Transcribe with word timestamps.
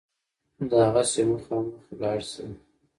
دغسې 0.69 1.21
مخامخ 1.31 1.81
لاړ 1.99 2.19
شه. 2.31 2.45